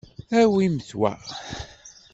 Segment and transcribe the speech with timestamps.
[0.39, 1.13] Awimt wa.